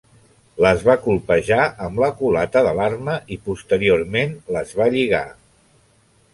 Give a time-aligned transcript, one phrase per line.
[0.65, 5.25] Les va colpejar amb la culata de l'arma i posteriorment les va lligar.